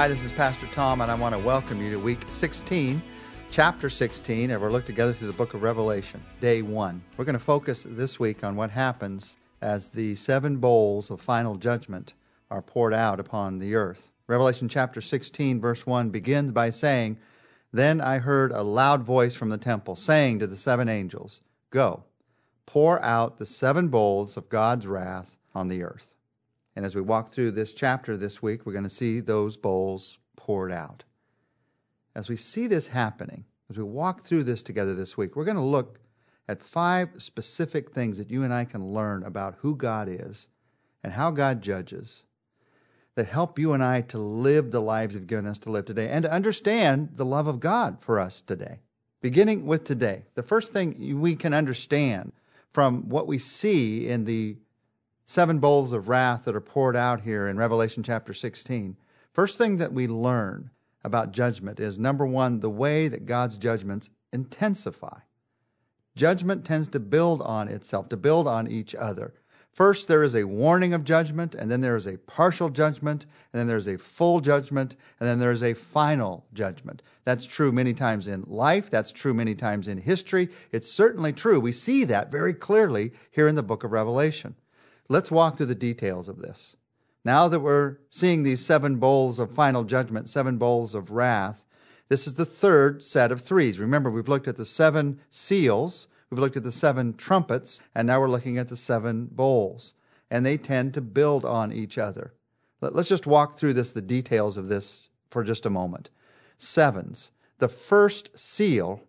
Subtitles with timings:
[0.00, 3.02] Hi, this is Pastor Tom, and I want to welcome you to week 16,
[3.50, 7.02] chapter 16, and we're look together through the book of Revelation, day one.
[7.18, 11.56] We're going to focus this week on what happens as the seven bowls of final
[11.56, 12.14] judgment
[12.50, 14.10] are poured out upon the earth.
[14.26, 17.18] Revelation chapter 16, verse 1 begins by saying,
[17.70, 22.04] Then I heard a loud voice from the temple saying to the seven angels, Go,
[22.64, 26.14] pour out the seven bowls of God's wrath on the earth.
[26.76, 30.18] And as we walk through this chapter this week, we're going to see those bowls
[30.36, 31.04] poured out.
[32.14, 35.56] As we see this happening, as we walk through this together this week, we're going
[35.56, 36.00] to look
[36.48, 40.48] at five specific things that you and I can learn about who God is
[41.02, 42.24] and how God judges
[43.14, 46.08] that help you and I to live the lives you've given us to live today
[46.08, 48.80] and to understand the love of God for us today.
[49.20, 52.32] Beginning with today, the first thing we can understand
[52.72, 54.56] from what we see in the
[55.30, 58.96] seven bowls of wrath that are poured out here in Revelation chapter 16,
[59.32, 60.70] first thing that we learn
[61.04, 65.20] about judgment is number one, the way that God's judgments intensify.
[66.16, 69.32] Judgment tends to build on itself, to build on each other.
[69.72, 73.60] First, there is a warning of judgment, and then there is a partial judgment, and
[73.60, 77.02] then there's a full judgment, and then there's a final judgment.
[77.24, 78.90] That's true many times in life.
[78.90, 80.48] That's true many times in history.
[80.72, 81.60] It's certainly true.
[81.60, 84.56] We see that very clearly here in the book of Revelation.
[85.10, 86.76] Let's walk through the details of this.
[87.24, 91.66] Now that we're seeing these seven bowls of final judgment, seven bowls of wrath,
[92.08, 93.80] this is the third set of threes.
[93.80, 98.20] Remember, we've looked at the seven seals, we've looked at the seven trumpets, and now
[98.20, 99.94] we're looking at the seven bowls.
[100.30, 102.32] And they tend to build on each other.
[102.80, 106.10] Let's just walk through this, the details of this for just a moment.
[106.56, 107.32] Sevens.
[107.58, 109.02] The first seal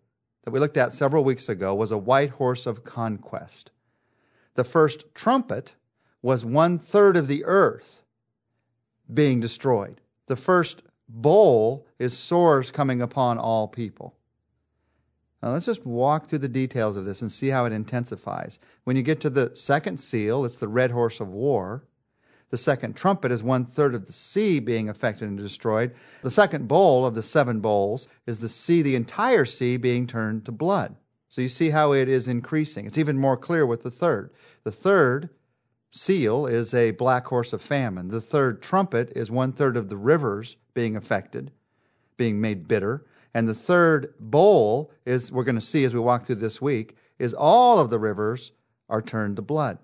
[0.46, 3.70] that we looked at several weeks ago was a white horse of conquest.
[4.56, 5.76] The first trumpet
[6.22, 8.04] was one third of the earth
[9.14, 10.02] being destroyed.
[10.28, 14.16] The first bowl is sores coming upon all people.
[15.42, 18.60] Now let's just walk through the details of this and see how it intensifies.
[18.84, 21.84] When you get to the second seal, it's the red horse of war.
[22.52, 25.96] The second trumpet is one third of the sea being affected and destroyed.
[26.22, 30.46] The second bowl of the seven bowls is the sea, the entire sea being turned
[30.46, 30.96] to blood.
[31.30, 32.86] So you see how it is increasing.
[32.86, 34.32] It's even more clear with the third.
[34.64, 35.30] The third
[35.92, 38.08] seal is a black horse of famine.
[38.08, 41.52] The third trumpet is one third of the rivers being affected,
[42.18, 43.06] being made bitter.
[43.34, 46.96] And the third bowl is, we're going to see as we walk through this week,
[47.20, 48.52] is all of the rivers
[48.90, 49.78] are turned to blood.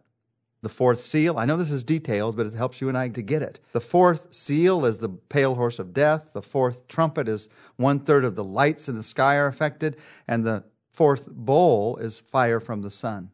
[0.63, 3.21] The fourth seal, I know this is details, but it helps you and I to
[3.21, 3.59] get it.
[3.73, 6.33] The fourth seal is the pale horse of death.
[6.33, 9.97] The fourth trumpet is one third of the lights in the sky are affected.
[10.27, 13.29] And the fourth bowl is fire from the sun.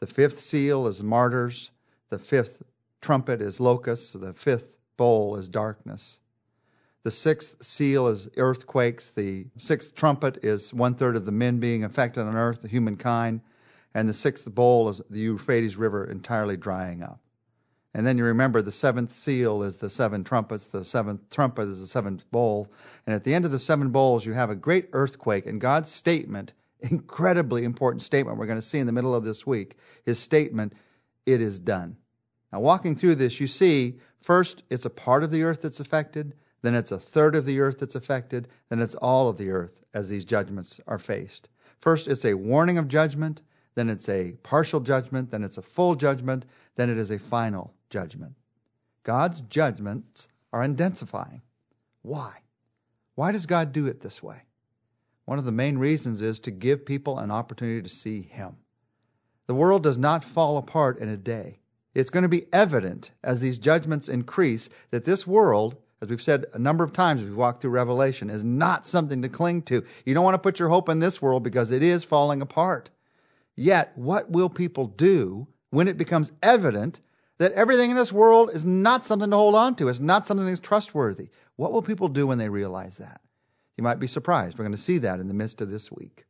[0.00, 1.70] The fifth seal is martyrs.
[2.14, 2.62] The fifth
[3.00, 4.12] trumpet is locusts.
[4.12, 6.20] The fifth bowl is darkness.
[7.02, 9.08] The sixth seal is earthquakes.
[9.10, 13.40] The sixth trumpet is one third of the men being affected on earth, the humankind.
[13.94, 17.18] And the sixth bowl is the Euphrates River entirely drying up.
[17.94, 21.80] And then you remember the seventh seal is the seven trumpets, the seventh trumpet is
[21.80, 22.70] the seventh bowl.
[23.08, 25.46] And at the end of the seven bowls, you have a great earthquake.
[25.46, 29.44] And God's statement, incredibly important statement we're going to see in the middle of this
[29.44, 30.74] week, his statement,
[31.26, 31.96] it is done.
[32.54, 36.36] Now, walking through this, you see first it's a part of the earth that's affected,
[36.62, 39.82] then it's a third of the earth that's affected, then it's all of the earth
[39.92, 41.48] as these judgments are faced.
[41.80, 43.42] First, it's a warning of judgment,
[43.74, 47.74] then it's a partial judgment, then it's a full judgment, then it is a final
[47.90, 48.36] judgment.
[49.02, 51.42] God's judgments are intensifying.
[52.02, 52.42] Why?
[53.16, 54.42] Why does God do it this way?
[55.24, 58.58] One of the main reasons is to give people an opportunity to see Him.
[59.48, 61.58] The world does not fall apart in a day.
[61.94, 66.46] It's going to be evident as these judgments increase that this world, as we've said
[66.52, 69.84] a number of times as we walk through Revelation, is not something to cling to.
[70.04, 72.90] You don't want to put your hope in this world because it is falling apart.
[73.56, 77.00] Yet, what will people do when it becomes evident
[77.38, 79.88] that everything in this world is not something to hold on to?
[79.88, 81.28] It's not something that's trustworthy.
[81.56, 83.20] What will people do when they realize that?
[83.76, 84.58] You might be surprised.
[84.58, 86.26] We're going to see that in the midst of this week.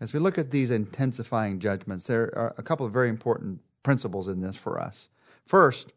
[0.00, 4.26] As we look at these intensifying judgments, there are a couple of very important principles
[4.26, 5.08] in this for us.
[5.44, 5.92] First,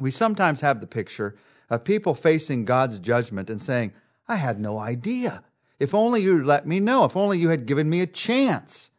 [0.00, 1.36] we sometimes have the picture
[1.68, 3.92] of people facing God's judgment and saying,
[4.26, 5.44] I had no idea.
[5.78, 7.04] If only you'd let me know.
[7.04, 8.90] If only you had given me a chance.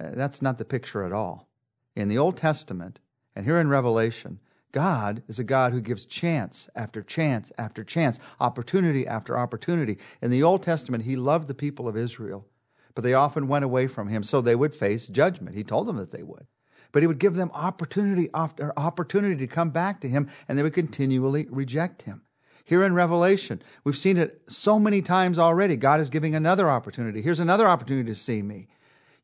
[0.00, 1.46] Uh, that's not the picture at all.
[1.94, 3.00] In the Old Testament
[3.36, 4.40] and here in Revelation,
[4.72, 9.98] God is a God who gives chance after chance after chance, opportunity after opportunity.
[10.22, 12.46] In the Old Testament, He loved the people of Israel,
[12.94, 15.54] but they often went away from Him, so they would face judgment.
[15.54, 16.46] He told them that they would
[16.92, 20.62] but he would give them opportunity after opportunity to come back to him, and they
[20.62, 22.22] would continually reject him.
[22.64, 25.76] Here in Revelation, we've seen it so many times already.
[25.76, 27.22] God is giving another opportunity.
[27.22, 28.68] Here's another opportunity to see me.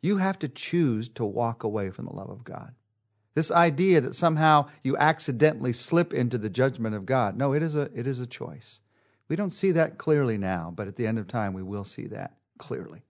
[0.01, 2.75] You have to choose to walk away from the love of God.
[3.35, 7.37] This idea that somehow you accidentally slip into the judgment of God.
[7.37, 8.81] No, it is a, it is a choice.
[9.29, 12.07] We don't see that clearly now, but at the end of time, we will see
[12.09, 13.03] that clearly.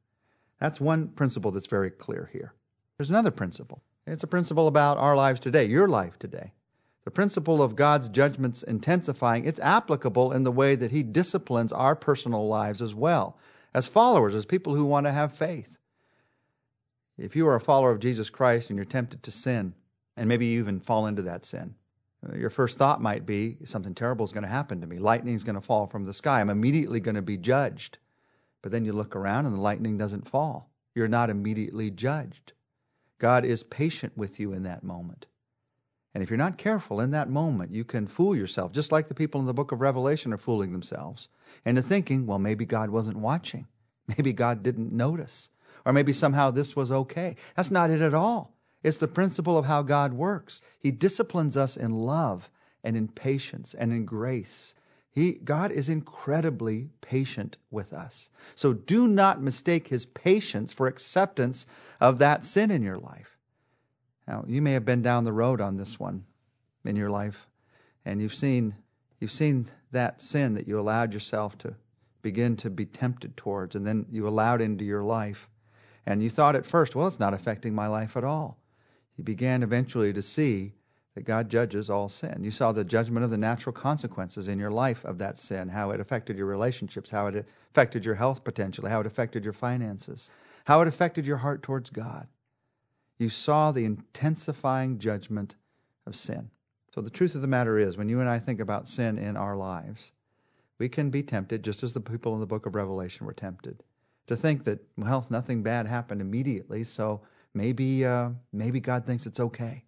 [0.61, 2.55] That's one principle that's very clear here.
[2.97, 3.83] There's another principle.
[4.07, 6.53] It's a principle about our lives today, your life today.
[7.05, 11.95] The principle of God's judgments intensifying, it's applicable in the way that He disciplines our
[11.95, 13.39] personal lives as well,
[13.75, 15.79] as followers, as people who want to have faith.
[17.19, 19.75] If you are a follower of Jesus Christ and you're tempted to sin,
[20.17, 21.75] and maybe you even fall into that sin,
[22.27, 24.99] uh, your first thought might be something terrible is going to happen to me.
[24.99, 26.41] Lightning is going to fall from the sky.
[26.41, 27.99] I'm immediately going to be judged.
[28.63, 30.71] But then you look around and the lightning doesn't fall.
[30.95, 32.54] You're not immediately judged.
[33.25, 35.25] God is patient with you in that moment.
[36.13, 39.15] And if you're not careful in that moment, you can fool yourself, just like the
[39.15, 41.31] people in the book of Revelation are fooling themselves
[41.65, 43.67] into thinking, well, maybe God wasn't watching.
[44.09, 45.49] Maybe God didn't notice.
[45.87, 47.37] Or maybe somehow this was okay.
[47.57, 48.55] That's not it at all.
[48.83, 50.61] It's the principle of how God works.
[50.79, 52.51] He disciplines us in love
[52.83, 54.75] and in patience and in grace.
[55.15, 58.31] He, God is incredibly patient with us.
[58.57, 61.67] So do not mistake his patience for acceptance
[62.01, 63.39] of that sin in your life.
[64.27, 66.25] Now, you may have been down the road on this one
[66.85, 67.47] in your life,
[68.05, 68.75] and you've seen,
[69.21, 71.75] you've seen that sin that you allowed yourself to
[72.23, 75.49] begin to be tempted towards, and then you allowed into your life.
[76.07, 78.59] And you thought at first, well, it's not affecting my life at all.
[79.17, 80.73] You began eventually to see
[81.15, 82.43] that God judges all sin.
[82.43, 85.91] You saw the judgment of the natural consequences in your life of that sin, how
[85.91, 90.31] it affected your relationships, how it affected your health potentially, how it affected your finances,
[90.65, 92.27] how it affected your heart towards God
[93.19, 95.55] you saw the intensifying judgment
[96.07, 96.51] of sin.
[96.95, 99.37] So, the truth of the matter is, when you and I think about sin in
[99.37, 100.13] our lives,
[100.79, 103.83] we can be tempted, just as the people in the book of Revelation were tempted,
[104.27, 107.23] to think that, well, nothing bad happened immediately, so
[107.53, 109.85] maybe, uh, maybe God thinks it's okay.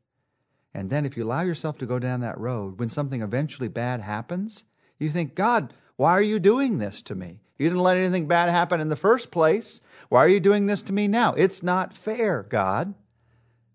[0.76, 4.00] And then, if you allow yourself to go down that road, when something eventually bad
[4.00, 4.64] happens,
[4.98, 7.40] you think, God, why are you doing this to me?
[7.56, 9.80] You didn't let anything bad happen in the first place.
[10.10, 11.32] Why are you doing this to me now?
[11.32, 12.92] It's not fair, God.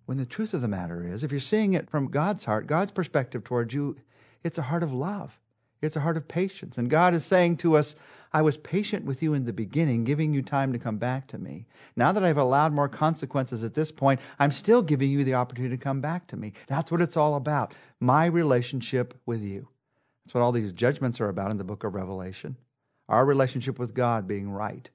[0.05, 2.91] When the truth of the matter is, if you're seeing it from God's heart, God's
[2.91, 3.95] perspective towards you,
[4.43, 5.39] it's a heart of love.
[5.81, 6.77] It's a heart of patience.
[6.77, 7.95] And God is saying to us,
[8.33, 11.37] I was patient with you in the beginning, giving you time to come back to
[11.37, 11.65] me.
[11.95, 15.75] Now that I've allowed more consequences at this point, I'm still giving you the opportunity
[15.75, 16.53] to come back to me.
[16.67, 17.73] That's what it's all about.
[17.99, 19.67] My relationship with you.
[20.23, 22.55] That's what all these judgments are about in the book of Revelation.
[23.09, 24.89] Our relationship with God being right.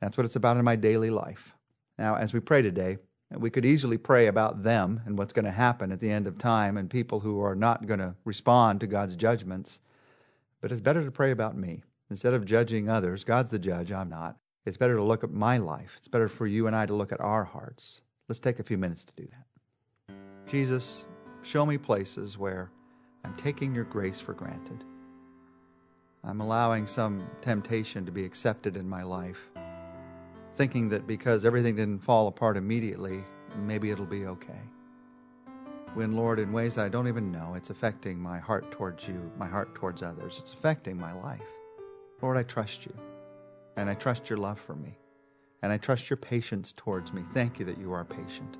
[0.00, 1.54] That's what it's about in my daily life.
[1.98, 2.96] Now, as we pray today,
[3.30, 6.38] we could easily pray about them and what's going to happen at the end of
[6.38, 9.80] time and people who are not going to respond to God's judgments.
[10.60, 11.82] But it's better to pray about me.
[12.10, 14.36] Instead of judging others, God's the judge, I'm not.
[14.66, 15.94] It's better to look at my life.
[15.96, 18.02] It's better for you and I to look at our hearts.
[18.28, 20.14] Let's take a few minutes to do that.
[20.46, 21.06] Jesus,
[21.42, 22.70] show me places where
[23.24, 24.84] I'm taking your grace for granted.
[26.24, 29.38] I'm allowing some temptation to be accepted in my life
[30.60, 33.24] thinking that because everything didn't fall apart immediately,
[33.56, 34.60] maybe it'll be okay.
[35.94, 39.30] When, Lord, in ways that I don't even know, it's affecting my heart towards you,
[39.36, 40.38] my heart towards others.
[40.40, 41.40] It's affecting my life.
[42.22, 42.94] Lord, I trust you,
[43.76, 44.96] and I trust your love for me,
[45.62, 47.22] and I trust your patience towards me.
[47.34, 48.56] Thank you that you are patient.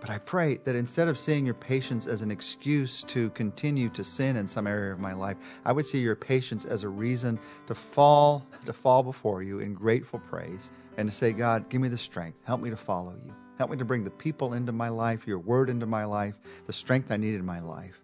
[0.00, 4.04] But I pray that instead of seeing your patience as an excuse to continue to
[4.04, 7.38] sin in some area of my life, I would see your patience as a reason
[7.66, 11.88] to fall, to fall before you in grateful praise and to say, God, give me
[11.88, 12.38] the strength.
[12.44, 13.34] Help me to follow you.
[13.58, 16.36] Help me to bring the people into my life, your word into my life,
[16.66, 18.00] the strength I need in my life,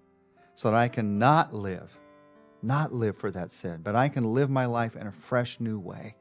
[0.56, 1.96] so that I can not live,
[2.60, 5.78] not live for that sin, but I can live my life in a fresh new
[5.78, 6.16] way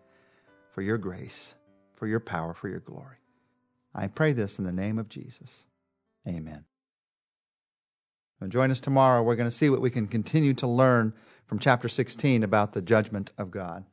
[0.69, 1.55] for your grace,
[1.95, 3.17] for your power, for your glory.
[3.95, 5.65] I pray this in the name of Jesus.
[6.27, 6.65] Amen.
[8.39, 9.23] And join us tomorrow.
[9.23, 11.13] We're going to see what we can continue to learn
[11.47, 13.85] from chapter 16 about the judgment of God.